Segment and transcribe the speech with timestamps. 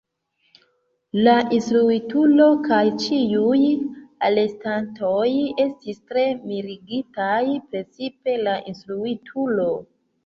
[1.27, 3.59] La instruitulo kaj ĉiuj
[4.29, 5.27] alestantoj
[5.67, 7.39] estis tre mirigitaj,
[7.75, 9.69] precipe la instruitulo.